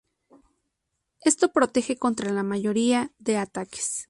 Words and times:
Esto 1.19 1.51
protege 1.53 1.95
contra 1.95 2.31
la 2.31 2.41
mayoría 2.41 3.11
de 3.19 3.37
ataques. 3.37 3.99